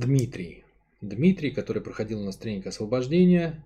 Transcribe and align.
Дмитрий. 0.00 0.62
Дмитрий, 1.00 1.50
который 1.50 1.82
проходил 1.82 2.20
у 2.20 2.24
нас 2.24 2.36
тренинг 2.36 2.68
освобождения 2.68 3.64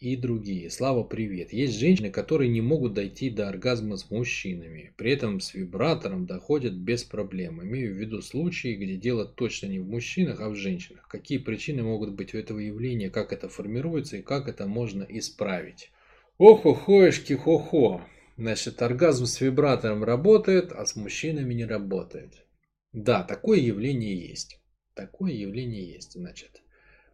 и 0.00 0.16
другие. 0.16 0.70
Слава, 0.70 1.04
привет. 1.04 1.52
Есть 1.52 1.78
женщины, 1.78 2.10
которые 2.10 2.50
не 2.50 2.60
могут 2.60 2.94
дойти 2.94 3.30
до 3.30 3.48
оргазма 3.48 3.96
с 3.96 4.10
мужчинами. 4.10 4.92
При 4.96 5.12
этом 5.12 5.38
с 5.38 5.54
вибратором 5.54 6.26
доходят 6.26 6.72
без 6.72 7.04
проблем. 7.04 7.62
Имею 7.62 7.94
в 7.94 7.96
виду 7.96 8.22
случаи, 8.22 8.74
где 8.74 8.96
дело 8.96 9.24
точно 9.24 9.66
не 9.66 9.78
в 9.78 9.88
мужчинах, 9.88 10.40
а 10.40 10.48
в 10.48 10.56
женщинах. 10.56 11.06
Какие 11.06 11.38
причины 11.38 11.84
могут 11.84 12.10
быть 12.10 12.34
у 12.34 12.38
этого 12.38 12.58
явления, 12.58 13.08
как 13.08 13.32
это 13.32 13.48
формируется 13.48 14.16
и 14.16 14.22
как 14.22 14.48
это 14.48 14.66
можно 14.66 15.06
исправить. 15.08 15.92
Ох-охоешки, 16.38 17.34
хо-хо. 17.34 18.02
Значит, 18.36 18.82
оргазм 18.82 19.26
с 19.26 19.40
вибратором 19.40 20.02
работает, 20.02 20.72
а 20.72 20.84
с 20.84 20.96
мужчинами 20.96 21.54
не 21.54 21.66
работает. 21.66 22.44
Да, 22.92 23.22
такое 23.22 23.60
явление 23.60 24.16
есть. 24.16 24.57
Такое 24.98 25.30
явление 25.30 25.92
есть, 25.92 26.14
значит. 26.14 26.60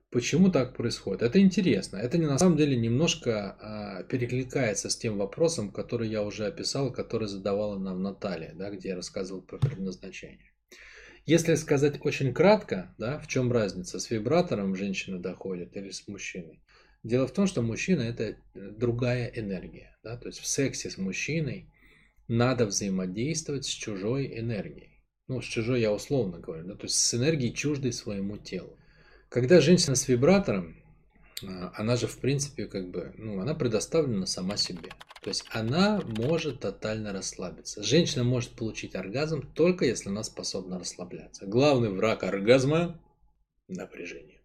Почему 0.09 0.51
так 0.51 0.74
происходит? 0.74 1.20
Это 1.20 1.38
интересно. 1.38 1.98
Это 1.98 2.16
на 2.16 2.38
самом 2.38 2.57
деле 2.57 2.77
немножко 2.77 3.59
а, 3.60 4.02
перекликается 4.05 4.88
с 4.88 4.97
тем 4.97 5.19
вопросом, 5.19 5.70
который 5.70 6.09
я 6.09 6.23
уже 6.23 6.47
описал, 6.47 6.91
который 6.91 7.29
задавала 7.29 7.79
нам 7.79 8.02
Наталья, 8.02 8.55
да, 8.55 8.70
где 8.70 8.88
я 8.88 8.97
рассказывал 8.97 9.43
про 9.43 9.59
предназначение. 9.59 10.51
Если 11.27 11.57
сказать 11.57 12.02
очень 12.02 12.33
кратко, 12.33 12.95
да, 12.97 13.19
в 13.19 13.29
чем 13.29 13.52
разница, 13.52 14.01
с 14.01 14.10
вибратором 14.10 14.74
женщина 14.74 15.19
доходит 15.19 15.77
или 15.77 15.91
с 15.91 16.09
мужчиной? 16.09 16.62
Дело 17.02 17.27
в 17.27 17.32
том, 17.32 17.46
что 17.46 17.60
мужчина 17.60 18.01
это 18.01 18.38
другая 18.55 19.27
энергия. 19.27 19.95
Да? 20.02 20.16
То 20.16 20.29
есть 20.29 20.38
в 20.38 20.46
сексе 20.46 20.88
с 20.88 20.96
мужчиной 20.96 21.71
надо 22.29 22.65
взаимодействовать 22.65 23.66
с 23.66 23.69
чужой 23.69 24.38
энергией. 24.38 24.94
Ну, 25.27 25.41
с 25.41 25.45
чужой 25.45 25.80
я 25.80 25.92
условно 25.92 26.38
говорю, 26.38 26.64
да? 26.64 26.74
то 26.74 26.84
есть 26.84 26.96
с 26.96 27.14
энергией 27.14 27.55
чуждой 27.55 27.92
своему 27.92 28.37
телу. 28.37 28.77
Когда 29.30 29.60
женщина 29.60 29.96
с 29.96 30.06
вибратором, 30.06 30.77
а, 31.42 31.73
она 31.77 31.96
же 31.96 32.06
в 32.06 32.19
принципе 32.19 32.66
как 32.66 32.90
бы, 32.90 33.15
ну, 33.16 33.40
она 33.40 33.54
предоставлена 33.54 34.26
сама 34.26 34.57
себе. 34.57 34.90
То 35.23 35.29
есть 35.29 35.46
она 35.51 36.02
может 36.04 36.60
тотально 36.60 37.12
расслабиться. 37.12 37.82
Женщина 37.82 38.24
может 38.24 38.51
получить 38.51 38.95
оргазм 38.95 39.51
только 39.54 39.87
если 39.87 40.10
она 40.10 40.23
способна 40.23 40.79
расслабляться. 40.79 41.46
Главный 41.46 41.90
враг 41.90 42.23
оргазма– 42.23 43.01
напряжение. 43.68 44.43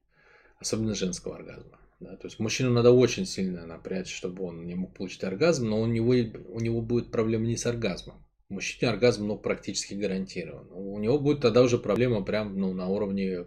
Особенно 0.60 0.96
женского 0.96 1.36
оргазма. 1.36 1.80
Да? 2.00 2.16
То 2.16 2.28
есть 2.28 2.40
мужчину 2.40 2.72
надо 2.72 2.92
очень 2.92 3.26
сильно 3.26 3.66
напрячь, 3.66 4.14
чтобы 4.14 4.46
он 4.46 4.66
не 4.66 4.76
мог 4.76 4.96
получить 4.96 5.26
оргазм, 5.26 5.68
но 5.68 5.82
у 5.82 5.86
него, 5.86 6.12
у 6.12 6.60
него 6.62 6.82
будет 6.82 7.12
проблема 7.12 7.46
не 7.46 7.58
с 7.58 7.66
оргазмом. 7.66 8.26
Мужчине 8.50 8.92
оргазм 8.92 9.28
ну, 9.28 9.38
практически 9.38 9.94
гарантирован. 9.94 10.68
У 10.72 10.98
него 10.98 11.20
будет 11.20 11.42
тогда 11.42 11.62
уже 11.62 11.78
проблема 11.78 12.24
прям 12.24 12.58
ну, 12.58 12.74
на 12.74 12.88
уровне 12.88 13.46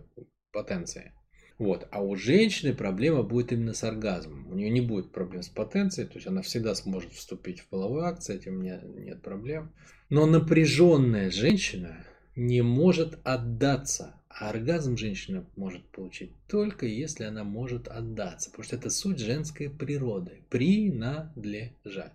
потенции. 0.53 1.12
Вот. 1.58 1.86
А 1.91 2.03
у 2.03 2.17
женщины 2.17 2.75
проблема 2.75 3.23
будет 3.23 3.53
именно 3.53 3.75
с 3.75 3.84
оргазмом. 3.84 4.48
У 4.48 4.55
нее 4.55 4.70
не 4.70 4.80
будет 4.80 5.12
проблем 5.12 5.42
с 5.42 5.48
потенцией, 5.48 6.08
то 6.08 6.14
есть 6.14 6.27
она 6.27 6.42
всегда 6.42 6.75
сможет 6.75 7.12
вступить 7.12 7.61
в 7.61 7.67
половой 7.67 8.05
акт, 8.05 8.23
с 8.23 8.30
этим 8.30 8.62
нет, 8.62 8.83
нет 8.97 9.23
проблем. 9.23 9.73
Но 10.08 10.27
напряженная 10.27 11.30
женщина 11.30 12.05
не 12.36 12.62
может 12.62 13.19
отдаться. 13.25 14.14
А 14.28 14.48
оргазм 14.48 14.97
женщина 14.97 15.47
может 15.56 15.84
получить 15.91 16.33
только 16.48 16.86
если 16.86 17.25
она 17.25 17.45
может 17.45 17.86
отдаться, 17.86 18.50
потому 18.50 18.64
что 18.64 18.77
это 18.77 18.89
суть 18.89 19.19
женской 19.19 19.69
природы– 19.69 20.42
принадлежать. 20.48 22.12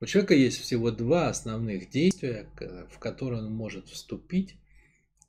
У 0.00 0.06
человека 0.06 0.34
есть 0.34 0.60
всего 0.60 0.92
два 0.92 1.28
основных 1.28 1.90
действия, 1.90 2.48
в 2.90 2.98
которые 3.00 3.42
он 3.42 3.52
может 3.52 3.88
вступить 3.88 4.54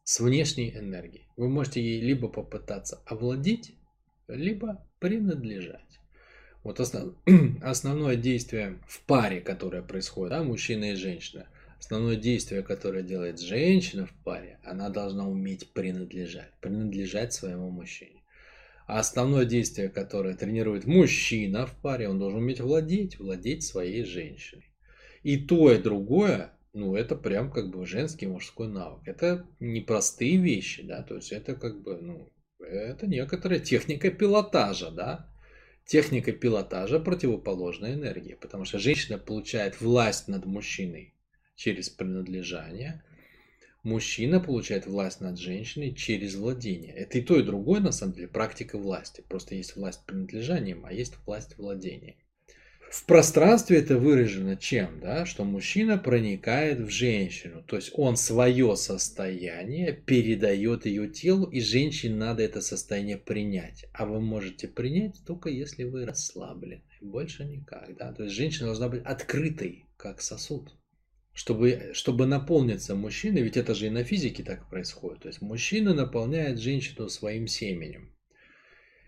с 0.03 0.19
внешней 0.19 0.69
энергией. 0.77 1.27
Вы 1.37 1.49
можете 1.49 1.81
ей 1.81 2.01
либо 2.01 2.27
попытаться 2.27 3.01
овладеть, 3.05 3.73
либо 4.27 4.87
принадлежать. 4.99 5.99
Вот 6.63 6.79
основ... 6.79 7.15
основное 7.63 8.15
действие 8.15 8.79
в 8.87 9.01
паре, 9.05 9.41
которое 9.41 9.81
происходит, 9.81 10.31
да, 10.31 10.43
мужчина 10.43 10.91
и 10.91 10.95
женщина, 10.95 11.47
основное 11.79 12.15
действие, 12.15 12.61
которое 12.61 13.01
делает 13.01 13.39
женщина 13.39 14.05
в 14.05 14.13
паре, 14.23 14.59
она 14.63 14.89
должна 14.89 15.27
уметь 15.27 15.73
принадлежать, 15.73 16.51
принадлежать 16.61 17.33
своему 17.33 17.71
мужчине. 17.71 18.18
А 18.89 18.99
основное 18.99 19.45
действие, 19.45 19.89
которое 19.89 20.35
тренирует 20.35 20.85
мужчина 20.85 21.67
в 21.67 21.75
паре, 21.75 22.09
он 22.09 22.17
должен 22.17 22.39
уметь 22.39 22.59
владеть, 22.59 23.19
владеть 23.19 23.63
своей 23.63 24.03
женщиной. 24.03 24.65
И 25.21 25.37
то, 25.37 25.71
и 25.71 25.77
другое 25.77 26.53
ну, 26.73 26.95
это 26.95 27.15
прям 27.15 27.51
как 27.51 27.69
бы 27.69 27.85
женский 27.85 28.27
мужской 28.27 28.67
навык. 28.67 29.07
Это 29.07 29.45
непростые 29.59 30.37
вещи, 30.37 30.83
да, 30.83 31.03
то 31.03 31.15
есть 31.15 31.31
это 31.31 31.55
как 31.55 31.81
бы, 31.81 31.97
ну, 31.97 32.31
это 32.59 33.07
некоторая 33.07 33.59
техника 33.59 34.11
пилотажа, 34.11 34.91
да. 34.91 35.31
Техника 35.85 36.31
пилотажа 36.31 36.99
противоположной 36.99 37.93
энергии, 37.93 38.37
потому 38.39 38.65
что 38.65 38.77
женщина 38.77 39.17
получает 39.17 39.81
власть 39.81 40.27
над 40.27 40.45
мужчиной 40.45 41.15
через 41.55 41.89
принадлежание, 41.89 43.03
мужчина 43.83 44.39
получает 44.39 44.85
власть 44.85 45.21
над 45.21 45.37
женщиной 45.37 45.93
через 45.93 46.35
владение. 46.35 46.93
Это 46.93 47.17
и 47.17 47.21
то, 47.21 47.39
и 47.39 47.43
другое, 47.43 47.79
на 47.79 47.91
самом 47.91 48.13
деле, 48.13 48.27
практика 48.27 48.77
власти. 48.77 49.23
Просто 49.27 49.55
есть 49.55 49.75
власть 49.75 50.05
принадлежанием, 50.05 50.85
а 50.85 50.93
есть 50.93 51.15
власть 51.25 51.57
владением. 51.57 52.15
В 52.89 53.05
пространстве 53.05 53.77
это 53.77 53.99
выражено 53.99 54.57
чем? 54.57 54.99
Да? 54.99 55.27
Что 55.27 55.43
мужчина 55.43 55.99
проникает 55.99 56.79
в 56.79 56.89
женщину. 56.89 57.61
То 57.61 57.75
есть 57.75 57.91
он 57.93 58.17
свое 58.17 58.75
состояние 58.75 59.93
передает 59.93 60.87
ее 60.87 61.07
телу, 61.07 61.45
и 61.45 61.61
женщине 61.61 62.15
надо 62.15 62.41
это 62.41 62.61
состояние 62.61 63.17
принять. 63.17 63.85
А 63.93 64.07
вы 64.07 64.19
можете 64.19 64.67
принять 64.67 65.21
только 65.25 65.49
если 65.49 65.83
вы 65.83 66.05
расслаблены. 66.05 66.81
Больше 66.99 67.45
никак. 67.45 67.95
Да? 67.95 68.11
То 68.11 68.23
есть 68.23 68.35
женщина 68.35 68.67
должна 68.67 68.89
быть 68.89 69.03
открытой, 69.03 69.85
как 69.95 70.19
сосуд. 70.19 70.73
Чтобы, 71.39 71.91
чтобы 71.93 72.25
наполниться 72.25 72.95
мужчиной, 72.95 73.43
ведь 73.43 73.55
это 73.55 73.73
же 73.73 73.87
и 73.87 73.89
на 73.89 74.03
физике 74.03 74.43
так 74.43 74.69
происходит. 74.69 75.21
То 75.21 75.29
есть 75.29 75.41
мужчина 75.41 75.93
наполняет 75.93 76.59
женщину 76.59 77.07
своим 77.07 77.47
семенем. 77.47 78.13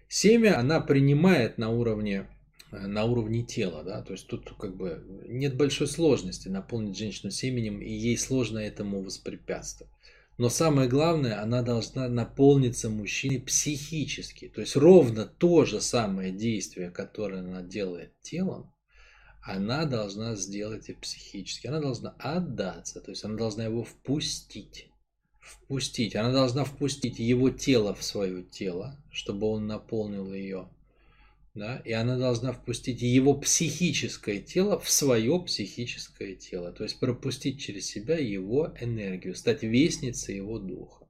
Семя 0.07 0.57
она 0.57 0.79
принимает 0.79 1.57
на 1.57 1.69
уровне 1.69 2.27
Э, 2.71 2.87
на 2.87 3.03
уровне 3.03 3.43
тела, 3.43 3.83
да, 3.83 4.01
то 4.01 4.13
есть 4.13 4.27
тут 4.27 4.49
как 4.57 4.75
бы 4.75 5.03
нет 5.27 5.55
большой 5.55 5.87
сложности 5.87 6.47
наполнить 6.47 6.97
женщину 6.97 7.31
семенем, 7.31 7.81
и 7.81 7.91
ей 7.91 8.17
сложно 8.17 8.59
этому 8.59 9.01
воспрепятствовать. 9.01 9.91
Но 10.37 10.49
самое 10.49 10.87
главное, 10.87 11.41
она 11.41 11.61
должна 11.61 12.07
наполниться 12.07 12.89
мужчиной 12.89 13.41
психически. 13.41 14.47
То 14.47 14.61
есть 14.61 14.75
ровно 14.75 15.25
то 15.25 15.65
же 15.65 15.81
самое 15.81 16.31
действие, 16.31 16.89
которое 16.89 17.41
она 17.41 17.61
делает 17.61 18.13
телом, 18.21 18.70
она 19.41 19.85
должна 19.85 20.35
сделать 20.35 20.89
и 20.89 20.93
психически. 20.93 21.67
Она 21.67 21.79
должна 21.79 22.15
отдаться, 22.19 23.01
то 23.01 23.11
есть 23.11 23.23
она 23.23 23.35
должна 23.35 23.65
его 23.65 23.83
впустить. 23.83 24.87
Впустить. 25.39 26.15
Она 26.15 26.31
должна 26.31 26.63
впустить 26.63 27.19
его 27.19 27.49
тело 27.49 27.95
в 27.95 28.03
свое 28.03 28.43
тело, 28.43 28.97
чтобы 29.11 29.47
он 29.47 29.67
наполнил 29.67 30.31
ее 30.33 30.69
да, 31.53 31.81
и 31.83 31.91
она 31.91 32.17
должна 32.17 32.53
впустить 32.53 33.01
его 33.01 33.33
психическое 33.33 34.39
тело 34.39 34.79
в 34.79 34.89
свое 34.89 35.41
психическое 35.41 36.35
тело, 36.35 36.71
то 36.71 36.83
есть 36.83 36.99
пропустить 36.99 37.59
через 37.59 37.87
себя 37.87 38.17
его 38.17 38.73
энергию, 38.79 39.35
стать 39.35 39.63
вестницей 39.63 40.37
его 40.37 40.59
духа. 40.59 41.00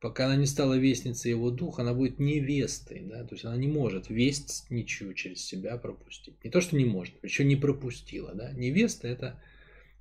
Пока 0.00 0.26
она 0.26 0.36
не 0.36 0.46
стала 0.46 0.78
вестницей 0.78 1.30
его 1.30 1.50
духа, 1.50 1.82
она 1.82 1.92
будет 1.92 2.18
невестой, 2.18 3.00
да, 3.00 3.22
то 3.22 3.34
есть 3.34 3.44
она 3.44 3.56
не 3.56 3.68
может 3.68 4.08
весть 4.08 4.64
ничего 4.70 5.12
через 5.12 5.44
себя 5.44 5.76
пропустить. 5.76 6.42
Не 6.42 6.50
то, 6.50 6.62
что 6.62 6.76
не 6.76 6.86
может, 6.86 7.14
еще 7.22 7.44
не 7.44 7.56
пропустила, 7.56 8.34
да. 8.34 8.50
Невеста 8.52 9.08
это 9.08 9.42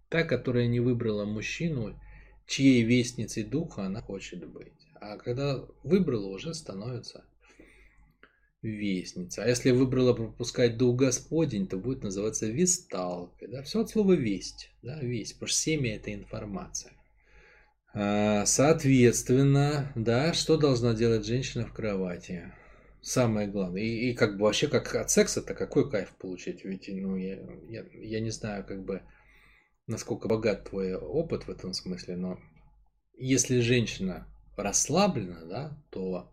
та, 0.08 0.24
которая 0.24 0.68
не 0.68 0.80
выбрала 0.80 1.26
мужчину, 1.26 2.00
чьей 2.48 2.84
вестницей 2.84 3.44
духа 3.44 3.84
она 3.84 4.02
хочет 4.02 4.48
быть. 4.48 4.72
А 5.02 5.18
когда 5.18 5.66
выбрала, 5.84 6.28
уже 6.28 6.54
становится 6.54 7.26
вестница. 8.62 9.44
А 9.44 9.48
если 9.48 9.72
выбрала 9.72 10.14
пропускать 10.14 10.78
дух 10.78 10.96
Господень, 10.96 11.68
то 11.68 11.78
будет 11.78 12.04
называться 12.04 12.48
весталкой. 12.48 13.50
Да? 13.50 13.64
Все 13.64 13.82
от 13.82 13.90
слова 13.90 14.14
весть. 14.14 14.72
Да? 14.82 15.00
Весть, 15.02 15.36
потому 15.36 15.48
что 15.48 15.58
семя 15.58 15.96
это 15.96 16.14
информация. 16.14 16.94
А, 17.94 18.46
соответственно, 18.46 19.92
да, 19.96 20.34
что 20.34 20.58
должна 20.58 20.94
делать 20.94 21.26
женщина 21.26 21.66
в 21.66 21.74
кровати? 21.74 22.54
Самое 23.02 23.48
главное. 23.48 23.82
И, 23.82 24.12
и 24.12 24.14
как 24.14 24.38
бы 24.38 24.44
вообще 24.44 24.68
как 24.68 24.94
от 24.96 25.10
секса-то 25.10 25.54
какой 25.54 25.90
кайф 25.90 26.10
получить? 26.18 26.66
Ведь 26.66 26.90
ну, 26.90 27.16
я, 27.16 27.40
я, 27.68 27.86
я 27.94 28.20
не 28.20 28.30
знаю, 28.30 28.66
как 28.66 28.84
бы 28.84 29.02
насколько 29.88 30.28
богат 30.28 30.70
твой 30.70 30.96
опыт 30.96 31.48
в 31.48 31.50
этом 31.50 31.74
смысле, 31.74 32.18
но 32.18 32.40
если 33.18 33.60
женщина 33.62 34.28
расслаблена, 34.56 35.46
да, 35.46 35.84
то 35.90 36.32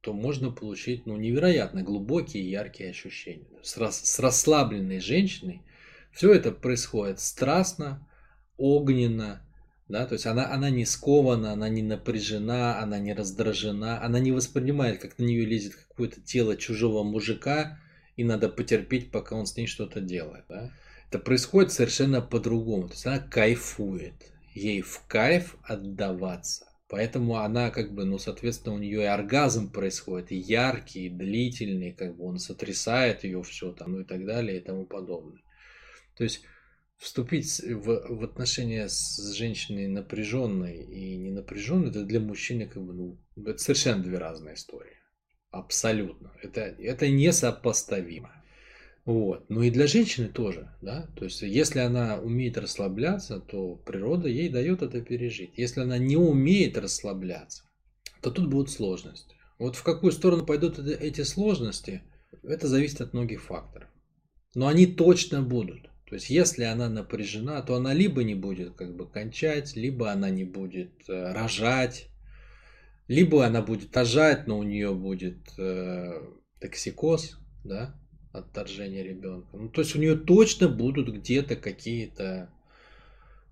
то 0.00 0.14
можно 0.14 0.50
получить 0.50 1.04
ну, 1.06 1.16
невероятно 1.16 1.82
глубокие 1.82 2.42
и 2.42 2.50
яркие 2.50 2.90
ощущения. 2.90 3.46
С, 3.62 3.76
рас, 3.76 4.00
с 4.00 4.18
расслабленной 4.18 5.00
женщиной 5.00 5.62
все 6.10 6.32
это 6.32 6.52
происходит 6.52 7.20
страстно, 7.20 8.08
огненно, 8.56 9.46
Да, 9.90 10.06
то 10.06 10.12
есть 10.12 10.26
она, 10.26 10.52
она 10.52 10.70
не 10.70 10.84
скована, 10.84 11.52
она 11.52 11.68
не 11.68 11.82
напряжена, 11.82 12.78
она 12.78 13.00
не 13.00 13.12
раздражена, 13.12 14.00
она 14.00 14.20
не 14.20 14.30
воспринимает, 14.30 15.00
как 15.00 15.18
на 15.18 15.24
нее 15.24 15.44
лезет 15.44 15.74
какое-то 15.74 16.20
тело 16.20 16.56
чужого 16.56 17.02
мужика, 17.02 17.76
и 18.14 18.22
надо 18.22 18.48
потерпеть, 18.48 19.10
пока 19.10 19.34
он 19.34 19.46
с 19.46 19.56
ней 19.56 19.66
что-то 19.66 20.00
делает. 20.00 20.44
Да? 20.48 20.70
Это 21.08 21.18
происходит 21.18 21.72
совершенно 21.72 22.20
по-другому. 22.20 22.86
То 22.86 22.94
есть 22.94 23.06
она 23.06 23.18
кайфует. 23.18 24.14
Ей 24.54 24.80
в 24.80 25.02
кайф 25.08 25.56
отдаваться. 25.64 26.66
Поэтому 26.88 27.38
она 27.38 27.70
как 27.70 27.92
бы, 27.92 28.04
ну, 28.04 28.18
соответственно, 28.18 28.76
у 28.76 28.78
нее 28.78 29.02
и 29.02 29.06
оргазм 29.06 29.72
происходит, 29.72 30.30
и 30.30 30.36
яркий, 30.36 31.06
и 31.06 31.10
длительный, 31.10 31.92
как 31.92 32.16
бы 32.16 32.26
он 32.26 32.38
сотрясает 32.38 33.24
ее 33.24 33.42
все 33.42 33.72
там, 33.72 33.92
ну 33.92 34.00
и 34.02 34.04
так 34.04 34.24
далее, 34.24 34.58
и 34.58 34.64
тому 34.64 34.86
подобное. 34.86 35.42
То 36.16 36.22
есть 36.22 36.42
вступить 37.00 37.60
в, 37.60 38.02
в 38.08 38.24
отношения 38.24 38.86
с 38.88 39.32
женщиной 39.32 39.88
напряженной 39.88 40.84
и 40.84 41.16
не 41.16 41.30
напряженной, 41.30 41.88
это 41.88 42.04
для 42.04 42.20
мужчины 42.20 42.66
как 42.66 42.82
бы, 42.82 42.92
ну, 42.92 43.18
это 43.36 43.58
совершенно 43.58 44.02
две 44.02 44.18
разные 44.18 44.54
истории. 44.54 44.92
Абсолютно. 45.50 46.32
Это, 46.42 46.60
это 46.60 47.08
несопоставимо. 47.08 48.30
Вот. 49.06 49.48
Ну 49.48 49.62
и 49.62 49.70
для 49.70 49.86
женщины 49.86 50.28
тоже, 50.28 50.70
да. 50.82 51.08
То 51.16 51.24
есть, 51.24 51.40
если 51.40 51.78
она 51.78 52.18
умеет 52.20 52.58
расслабляться, 52.58 53.40
то 53.40 53.76
природа 53.76 54.28
ей 54.28 54.50
дает 54.50 54.82
это 54.82 55.00
пережить. 55.00 55.54
Если 55.56 55.80
она 55.80 55.96
не 55.96 56.16
умеет 56.16 56.76
расслабляться, 56.76 57.64
то 58.20 58.30
тут 58.30 58.50
будут 58.50 58.70
сложности. 58.70 59.36
Вот 59.58 59.74
в 59.74 59.82
какую 59.82 60.12
сторону 60.12 60.44
пойдут 60.44 60.78
эти 60.78 61.22
сложности, 61.22 62.02
это 62.42 62.68
зависит 62.68 63.00
от 63.00 63.14
многих 63.14 63.42
факторов. 63.42 63.88
Но 64.54 64.68
они 64.68 64.86
точно 64.86 65.40
будут. 65.40 65.88
То 66.10 66.16
есть, 66.16 66.28
если 66.28 66.64
она 66.64 66.88
напряжена, 66.88 67.62
то 67.62 67.76
она 67.76 67.94
либо 67.94 68.24
не 68.24 68.34
будет 68.34 68.74
как 68.74 68.96
бы 68.96 69.08
кончать, 69.08 69.76
либо 69.76 70.10
она 70.10 70.28
не 70.28 70.42
будет 70.42 70.90
э, 71.08 71.32
рожать, 71.32 72.08
либо 73.06 73.46
она 73.46 73.62
будет 73.62 73.96
рожать, 73.96 74.48
но 74.48 74.58
у 74.58 74.64
нее 74.64 74.92
будет 74.92 75.38
э, 75.56 76.20
токсикоз, 76.58 77.38
да, 77.62 77.94
отторжение 78.32 79.04
ребенка. 79.04 79.56
Ну, 79.56 79.68
то 79.68 79.82
есть 79.82 79.94
у 79.94 80.00
нее 80.00 80.16
точно 80.16 80.68
будут 80.68 81.08
где-то 81.14 81.54
какие-то 81.54 82.50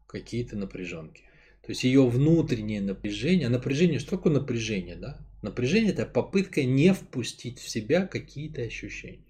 какие-то 0.09 0.57
напряженки. 0.57 1.23
То 1.63 1.71
есть 1.71 1.85
ее 1.85 2.05
внутреннее 2.09 2.81
напряжение, 2.81 3.47
а 3.47 3.51
напряжение, 3.51 4.01
что 4.01 4.17
такое 4.17 4.33
напряжение, 4.33 4.97
да? 4.97 5.17
Напряжение 5.43 5.93
это 5.93 6.07
попытка 6.07 6.65
не 6.65 6.93
впустить 6.93 7.61
в 7.61 7.69
себя 7.69 8.05
какие-то 8.05 8.63
ощущения. 8.63 9.28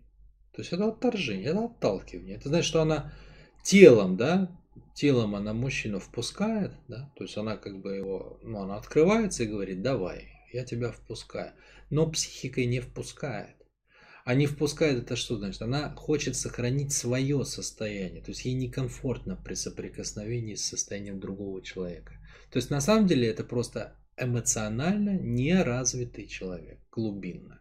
То 0.58 0.62
есть 0.62 0.72
это 0.72 0.88
отторжение, 0.88 1.50
это 1.50 1.66
отталкивание. 1.66 2.34
Это 2.34 2.48
значит, 2.48 2.66
что 2.66 2.82
она 2.82 3.12
телом, 3.62 4.16
да, 4.16 4.50
телом 4.92 5.36
она 5.36 5.52
мужчину 5.52 6.00
впускает, 6.00 6.72
да, 6.88 7.12
то 7.14 7.22
есть 7.22 7.36
она 7.36 7.56
как 7.56 7.80
бы 7.80 7.94
его, 7.94 8.40
ну, 8.42 8.62
она 8.62 8.76
открывается 8.76 9.44
и 9.44 9.46
говорит, 9.46 9.82
давай, 9.82 10.32
я 10.52 10.64
тебя 10.64 10.90
впускаю. 10.90 11.52
Но 11.90 12.10
психикой 12.10 12.66
не 12.66 12.80
впускает. 12.80 13.54
А 14.24 14.34
не 14.34 14.46
впускает 14.46 14.98
это 14.98 15.14
что 15.14 15.36
значит? 15.36 15.62
Она 15.62 15.94
хочет 15.94 16.34
сохранить 16.34 16.92
свое 16.92 17.44
состояние. 17.44 18.20
То 18.20 18.32
есть 18.32 18.44
ей 18.44 18.54
некомфортно 18.54 19.36
при 19.36 19.54
соприкосновении 19.54 20.56
с 20.56 20.66
состоянием 20.66 21.20
другого 21.20 21.62
человека. 21.62 22.14
То 22.50 22.56
есть 22.56 22.70
на 22.70 22.80
самом 22.80 23.06
деле 23.06 23.28
это 23.28 23.44
просто 23.44 23.96
эмоционально 24.16 25.20
неразвитый 25.20 26.26
человек, 26.26 26.80
глубинно. 26.90 27.57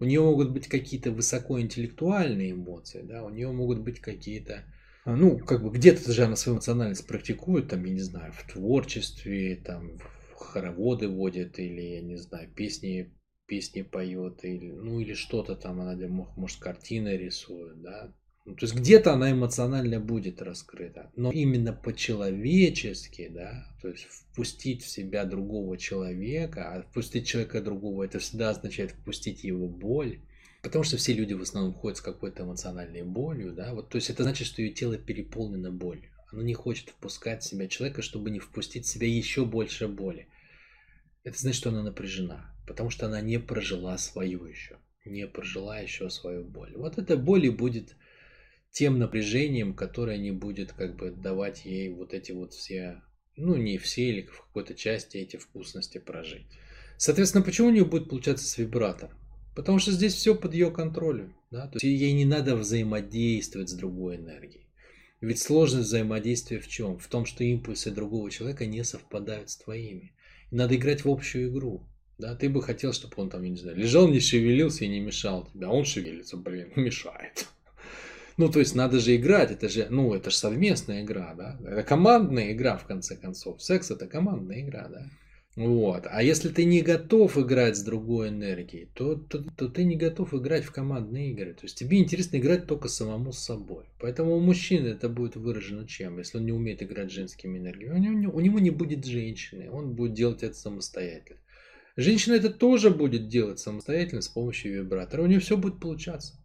У 0.00 0.04
нее 0.04 0.20
могут 0.20 0.52
быть 0.52 0.68
какие-то 0.68 1.10
высокоинтеллектуальные 1.10 2.52
эмоции, 2.52 3.02
да, 3.02 3.24
у 3.24 3.30
нее 3.30 3.50
могут 3.50 3.80
быть 3.80 4.00
какие-то 4.00 4.64
ну, 5.06 5.38
как 5.38 5.62
бы 5.62 5.70
где-то 5.70 6.12
же 6.12 6.24
она 6.24 6.34
свою 6.34 6.56
эмоциональность 6.56 7.06
практикует, 7.06 7.68
там, 7.68 7.84
я 7.84 7.92
не 7.92 8.00
знаю, 8.00 8.32
в 8.32 8.50
творчестве, 8.50 9.56
там, 9.56 9.98
хороводы 10.34 11.08
водит, 11.08 11.58
или, 11.58 11.82
я 11.82 12.00
не 12.00 12.16
знаю, 12.16 12.48
песни 12.54 13.12
песни 13.46 13.82
поет, 13.82 14.44
или, 14.44 14.70
ну 14.70 15.00
или 15.00 15.12
что-то 15.14 15.54
там 15.54 15.80
она, 15.80 15.96
может, 16.08 16.60
картины 16.60 17.16
рисует, 17.16 17.80
да. 17.82 18.12
Ну, 18.44 18.54
то 18.56 18.66
есть 18.66 18.74
где-то 18.74 19.14
она 19.14 19.32
эмоционально 19.32 20.00
будет 20.00 20.42
раскрыта, 20.42 21.10
но 21.16 21.32
именно 21.32 21.72
по-человечески, 21.72 23.28
да, 23.28 23.74
то 23.80 23.88
есть 23.88 24.04
впустить 24.04 24.82
в 24.82 24.88
себя 24.88 25.24
другого 25.24 25.78
человека, 25.78 26.70
а 26.70 26.82
впустить 26.82 27.26
человека 27.26 27.62
другого, 27.62 28.04
это 28.04 28.18
всегда 28.18 28.50
означает 28.50 28.90
впустить 28.90 29.44
его 29.44 29.66
боль, 29.66 30.20
потому 30.62 30.84
что 30.84 30.98
все 30.98 31.14
люди 31.14 31.32
в 31.32 31.40
основном 31.40 31.72
ходят 31.72 31.96
с 31.96 32.02
какой-то 32.02 32.42
эмоциональной 32.42 33.02
болью, 33.02 33.52
да, 33.52 33.72
вот, 33.72 33.88
то 33.88 33.96
есть 33.96 34.10
это 34.10 34.24
значит, 34.24 34.46
что 34.46 34.60
ее 34.60 34.72
тело 34.74 34.98
переполнено 34.98 35.72
болью, 35.72 36.10
оно 36.30 36.42
не 36.42 36.54
хочет 36.54 36.90
впускать 36.90 37.42
в 37.42 37.46
себя 37.46 37.66
человека, 37.66 38.02
чтобы 38.02 38.30
не 38.30 38.40
впустить 38.40 38.84
в 38.84 38.90
себя 38.90 39.06
еще 39.08 39.46
больше 39.46 39.88
боли. 39.88 40.28
Это 41.22 41.38
значит, 41.38 41.60
что 41.60 41.70
она 41.70 41.82
напряжена, 41.82 42.54
потому 42.66 42.90
что 42.90 43.06
она 43.06 43.22
не 43.22 43.38
прожила 43.38 43.96
свою 43.96 44.44
еще, 44.44 44.76
не 45.06 45.26
прожила 45.26 45.78
еще 45.78 46.10
свою 46.10 46.44
боль. 46.44 46.74
Вот 46.76 46.98
эта 46.98 47.16
боль 47.16 47.46
и 47.46 47.50
будет 47.50 47.96
тем 48.74 48.98
напряжением, 48.98 49.72
которое 49.72 50.18
не 50.18 50.32
будет 50.32 50.72
как 50.72 50.96
бы 50.96 51.12
давать 51.12 51.64
ей 51.64 51.90
вот 51.90 52.12
эти 52.12 52.32
вот 52.32 52.52
все, 52.52 53.00
ну 53.36 53.54
не 53.54 53.78
все 53.78 54.08
или 54.08 54.22
в 54.26 54.42
какой-то 54.46 54.74
части 54.74 55.16
эти 55.16 55.36
вкусности 55.36 55.98
прожить. 55.98 56.46
Соответственно, 56.96 57.44
почему 57.44 57.68
у 57.68 57.70
нее 57.70 57.84
будет 57.84 58.08
получаться 58.08 58.44
с 58.44 58.58
вибратором? 58.58 59.16
Потому 59.54 59.78
что 59.78 59.92
здесь 59.92 60.14
все 60.14 60.34
под 60.34 60.54
ее 60.54 60.72
контролем. 60.72 61.36
Да? 61.52 61.68
То 61.68 61.74
есть 61.74 61.84
ей 61.84 62.12
не 62.12 62.24
надо 62.24 62.56
взаимодействовать 62.56 63.70
с 63.70 63.74
другой 63.74 64.16
энергией. 64.16 64.66
Ведь 65.20 65.38
сложность 65.40 65.86
взаимодействия 65.86 66.58
в 66.58 66.66
чем? 66.66 66.98
В 66.98 67.06
том, 67.06 67.26
что 67.26 67.44
импульсы 67.44 67.92
другого 67.92 68.28
человека 68.30 68.66
не 68.66 68.82
совпадают 68.82 69.50
с 69.50 69.56
твоими. 69.56 70.16
Надо 70.50 70.74
играть 70.74 71.04
в 71.04 71.08
общую 71.08 71.50
игру. 71.50 71.86
Да, 72.18 72.34
ты 72.34 72.48
бы 72.48 72.60
хотел, 72.60 72.92
чтобы 72.92 73.14
он 73.18 73.30
там, 73.30 73.44
я 73.44 73.50
не 73.50 73.56
знаю, 73.56 73.76
лежал, 73.76 74.08
не 74.08 74.18
шевелился 74.18 74.84
и 74.84 74.88
не 74.88 75.00
мешал 75.00 75.46
тебе, 75.46 75.66
а 75.66 75.70
он 75.70 75.84
шевелится, 75.84 76.36
блин, 76.36 76.72
мешает. 76.76 77.46
Ну, 78.36 78.50
то 78.50 78.58
есть 78.58 78.74
надо 78.74 78.98
же 78.98 79.14
играть, 79.14 79.52
это 79.52 79.68
же, 79.68 79.86
ну, 79.90 80.12
это 80.14 80.30
же 80.30 80.36
совместная 80.36 81.02
игра, 81.02 81.34
да, 81.34 81.58
это 81.64 81.82
командная 81.84 82.52
игра, 82.52 82.76
в 82.76 82.86
конце 82.86 83.16
концов. 83.16 83.62
Секс 83.62 83.90
это 83.90 84.06
командная 84.06 84.60
игра, 84.60 84.88
да. 84.88 85.06
Вот. 85.56 86.08
А 86.10 86.20
если 86.22 86.48
ты 86.48 86.64
не 86.64 86.82
готов 86.82 87.38
играть 87.38 87.76
с 87.76 87.82
другой 87.82 88.30
энергией, 88.30 88.88
то, 88.92 89.14
то, 89.14 89.38
то 89.38 89.68
ты 89.68 89.84
не 89.84 89.94
готов 89.94 90.34
играть 90.34 90.64
в 90.64 90.72
командные 90.72 91.30
игры. 91.30 91.54
То 91.54 91.60
есть 91.62 91.78
тебе 91.78 91.98
интересно 91.98 92.38
играть 92.38 92.66
только 92.66 92.88
самому 92.88 93.32
с 93.32 93.38
собой. 93.38 93.84
Поэтому 94.00 94.34
у 94.34 94.40
мужчины 94.40 94.88
это 94.88 95.08
будет 95.08 95.36
выражено 95.36 95.86
чем? 95.86 96.18
Если 96.18 96.38
он 96.38 96.46
не 96.46 96.52
умеет 96.52 96.82
играть 96.82 97.10
с 97.10 97.14
женскими 97.14 97.58
энергиями, 97.58 97.94
у 97.94 97.98
него, 97.98 98.32
у 98.32 98.40
него 98.40 98.58
не 98.58 98.70
будет 98.70 99.04
женщины, 99.04 99.70
он 99.70 99.94
будет 99.94 100.14
делать 100.14 100.42
это 100.42 100.54
самостоятельно. 100.54 101.38
Женщина 101.96 102.34
это 102.34 102.50
тоже 102.50 102.90
будет 102.90 103.28
делать 103.28 103.60
самостоятельно 103.60 104.22
с 104.22 104.28
помощью 104.28 104.74
вибратора. 104.74 105.22
У 105.22 105.26
нее 105.26 105.38
все 105.38 105.56
будет 105.56 105.78
получаться. 105.78 106.43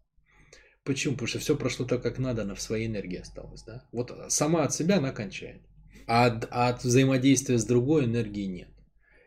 Почему? 0.83 1.13
Потому 1.13 1.27
что 1.27 1.39
все 1.39 1.55
прошло 1.55 1.85
так, 1.85 2.01
как 2.01 2.19
надо, 2.19 2.43
она 2.43 2.55
в 2.55 2.61
своей 2.61 2.87
энергии 2.87 3.19
осталась. 3.19 3.63
Да? 3.63 3.87
Вот 3.91 4.11
сама 4.29 4.63
от 4.63 4.73
себя 4.73 4.97
она 4.97 5.11
кончает. 5.11 5.61
А 6.07 6.25
от, 6.25 6.47
а 6.51 6.69
от 6.69 6.83
взаимодействия 6.83 7.57
с 7.57 7.65
другой 7.65 8.05
энергией 8.05 8.47
нет. 8.47 8.69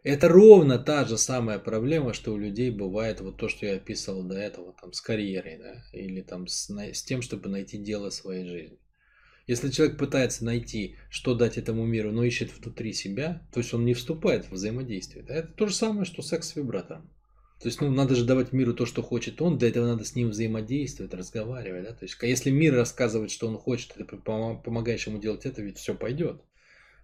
Это 0.03 0.29
ровно 0.29 0.79
та 0.81 1.05
же 1.05 1.17
самая 1.17 1.61
проблема, 1.61 2.13
что 2.13 2.33
у 2.33 2.37
людей 2.37 2.71
бывает 2.71 3.21
вот 3.21 3.37
то, 3.37 3.49
что 3.49 3.67
я 3.67 3.77
описывал 3.77 4.25
до 4.25 4.35
этого, 4.35 4.75
там, 4.81 4.93
с 4.93 5.01
карьерой, 5.01 5.59
да, 5.59 5.85
или 5.93 6.23
там 6.23 6.49
с, 6.49 6.69
с 6.69 7.03
тем, 7.05 7.23
чтобы 7.23 7.49
найти 7.49 7.79
дело 7.79 8.11
своей 8.11 8.45
жизни. 8.45 8.79
Если 9.47 9.71
человек 9.71 9.99
пытается 9.99 10.45
найти, 10.45 10.97
что 11.09 11.35
дать 11.35 11.57
этому 11.57 11.85
миру, 11.85 12.11
но 12.11 12.25
ищет 12.25 12.53
внутри 12.57 12.93
себя, 12.93 13.47
то 13.53 13.61
есть 13.61 13.73
он 13.75 13.85
не 13.85 13.95
вступает 13.95 14.47
в 14.47 14.53
взаимодействие. 14.53 15.25
Да? 15.25 15.35
Это 15.35 15.53
то 15.53 15.67
же 15.69 15.75
самое, 15.75 16.05
что 16.05 16.23
секс 16.23 16.49
с 16.49 16.57
вибратором. 16.57 17.09
То 17.63 17.69
есть, 17.69 17.81
ну, 17.81 17.93
надо 17.93 18.17
же 18.17 18.25
давать 18.25 18.53
миру 18.53 18.75
то, 18.75 18.87
что 18.87 19.03
хочет 19.03 19.41
он, 19.41 19.57
для 19.57 19.69
этого 19.69 19.87
надо 19.87 20.05
с 20.05 20.17
ним 20.17 20.31
взаимодействовать, 20.31 21.15
разговаривать, 21.15 21.85
да, 21.85 21.93
то 21.93 22.05
есть, 22.05 22.19
если 22.21 22.51
мир 22.51 22.75
рассказывает, 22.75 23.31
что 23.31 23.47
он 23.47 23.57
хочет, 23.57 23.95
ты 23.95 24.05
помогаешь 24.05 25.07
ему 25.07 25.19
делать 25.19 25.47
это, 25.47 25.63
ведь 25.63 25.79
все 25.79 25.95
пойдет. 25.95 26.43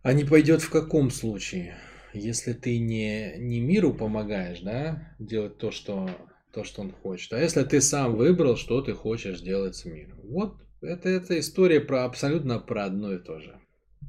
А 0.03 0.13
не 0.13 0.25
пойдет 0.25 0.63
в 0.63 0.71
каком 0.71 1.13
случае? 1.13 1.77
Если 2.13 2.55
ты 2.55 2.81
не, 2.81 3.37
не 3.39 3.61
миру 3.61 3.95
помогаешь, 3.95 4.59
да, 4.61 5.15
делать 5.21 5.59
то, 5.59 5.71
что, 5.71 6.11
то, 6.53 6.65
что 6.65 6.81
он 6.81 6.91
хочет, 6.91 7.33
а 7.35 7.39
если 7.39 7.63
ты 7.63 7.81
сам 7.81 8.17
выбрал, 8.17 8.57
что 8.57 8.81
ты 8.81 8.95
хочешь 8.95 9.41
делать 9.41 9.77
с 9.77 9.85
миром. 9.85 10.19
Вот 10.25 10.57
это, 10.81 11.09
это 11.09 11.39
история 11.39 11.81
про 11.81 12.05
абсолютно 12.05 12.59
про 12.59 12.87
одно 12.87 13.13
и 13.13 13.19
то 13.19 13.39
же. 13.39 13.61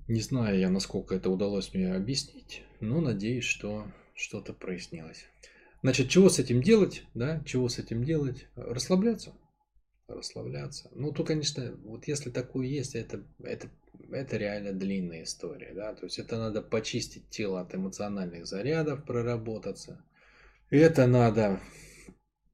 Не 0.08 0.22
знаю 0.22 0.58
я, 0.58 0.72
насколько 0.72 1.14
это 1.14 1.30
удалось 1.30 1.76
мне 1.76 1.94
объяснить, 1.94 2.64
но 2.80 3.02
надеюсь, 3.02 3.44
что 3.44 3.86
что-то 4.16 4.54
прояснилось. 4.54 5.28
Значит, 5.82 6.10
чего 6.10 6.30
с 6.30 6.40
этим 6.40 6.62
делать, 6.62 7.04
да, 7.14 7.42
чего 7.46 7.70
с 7.70 7.80
этим 7.80 8.04
делать? 8.04 8.48
Расслабляться. 8.56 9.34
Расслабляться. 10.08 10.90
Ну, 10.94 11.12
то, 11.12 11.24
конечно, 11.24 11.72
вот 11.84 12.08
если 12.08 12.32
такое 12.32 12.68
есть, 12.68 12.96
это, 12.96 13.24
это, 13.44 13.70
это 14.12 14.38
реально 14.38 14.74
длинная 14.74 15.24
история, 15.24 15.74
да, 15.74 15.94
то 15.94 16.06
есть 16.06 16.20
это 16.20 16.38
надо 16.38 16.62
почистить 16.62 17.30
тело 17.30 17.62
от 17.62 17.76
эмоциональных 17.76 18.46
зарядов, 18.46 19.06
проработаться. 19.06 20.04
Это 20.70 21.08
надо 21.08 21.62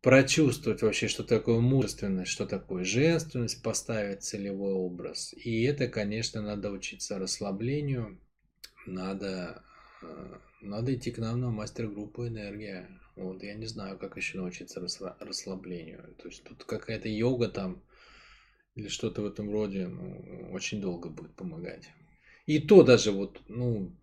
прочувствовать 0.06 0.84
вообще, 0.84 1.08
что 1.08 1.24
такое 1.24 1.60
мужественность, 1.60 2.30
что 2.30 2.46
такое 2.46 2.84
женственность, 2.84 3.64
поставить 3.64 4.22
целевой 4.22 4.74
образ. 4.74 5.34
И 5.34 5.64
это, 5.64 5.88
конечно, 5.88 6.44
надо 6.44 6.70
учиться 6.70 7.18
расслаблению. 7.18 8.20
надо, 8.86 9.64
надо 10.62 10.94
идти 10.94 11.12
к 11.12 11.18
нам 11.18 11.40
на 11.40 11.52
мастер-группу 11.52 12.28
«Энергия». 12.28 12.90
Вот, 13.16 13.44
я 13.44 13.54
не 13.54 13.66
знаю, 13.66 13.98
как 13.98 14.18
еще 14.18 14.38
научиться 14.38 14.82
расслаблению. 14.82 16.16
То 16.22 16.28
есть 16.28 16.44
тут 16.44 16.66
какая-то 16.66 17.08
йога 17.08 17.48
там 17.48 17.82
или 18.76 18.90
что-то 18.90 19.22
в 19.22 19.26
этом 19.26 19.50
роде, 19.52 19.88
ну, 19.88 20.50
очень 20.52 20.82
долго 20.82 21.10
будет 21.10 21.34
помогать. 21.36 21.90
И 22.46 22.60
то 22.60 22.84
даже 22.84 23.12
вот, 23.12 23.42
ну, 23.48 23.96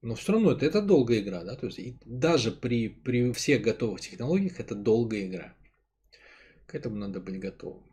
но 0.00 0.14
все 0.14 0.32
равно 0.32 0.52
это, 0.52 0.64
это 0.64 0.80
долгая 0.80 1.20
игра, 1.20 1.44
да, 1.44 1.56
то 1.56 1.66
есть 1.66 1.78
и 1.78 1.96
даже 2.04 2.52
при, 2.52 2.88
при 2.88 3.32
всех 3.32 3.62
готовых 3.62 4.00
технологиях 4.00 4.60
это 4.60 4.74
долгая 4.74 5.26
игра. 5.26 5.54
К 6.66 6.74
этому 6.74 6.96
надо 6.96 7.20
быть 7.20 7.38
готовым. 7.38 7.84